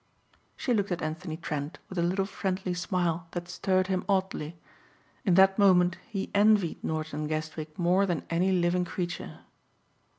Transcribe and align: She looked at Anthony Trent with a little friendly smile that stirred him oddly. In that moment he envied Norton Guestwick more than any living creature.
She 0.57 0.73
looked 0.73 0.91
at 0.91 1.03
Anthony 1.03 1.37
Trent 1.37 1.77
with 1.87 1.99
a 1.99 2.01
little 2.01 2.25
friendly 2.25 2.73
smile 2.73 3.27
that 3.33 3.47
stirred 3.47 3.85
him 3.85 4.03
oddly. 4.09 4.57
In 5.25 5.35
that 5.35 5.59
moment 5.59 5.97
he 6.09 6.31
envied 6.33 6.83
Norton 6.83 7.27
Guestwick 7.27 7.77
more 7.77 8.07
than 8.07 8.25
any 8.27 8.51
living 8.51 8.83
creature. 8.83 9.41